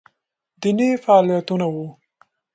[0.61, 1.85] دیني فعالیتونه وو